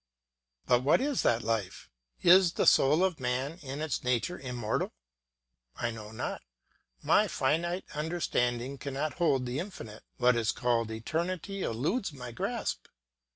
[0.65, 1.87] But what is that life?
[2.23, 4.93] Is the soul of man in its nature immortal?
[5.75, 6.41] I know not.
[7.03, 12.87] My finite understanding cannot hold the infinite; what is called eternity eludes my grasp.